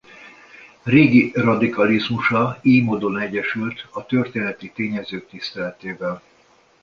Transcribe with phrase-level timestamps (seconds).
[0.83, 6.21] Régi radikalizmusa ily módon egyesült a történeti tényezők tiszteletével.